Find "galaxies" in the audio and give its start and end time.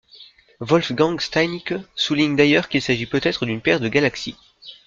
3.87-4.35